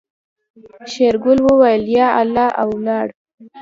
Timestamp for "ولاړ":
2.77-3.07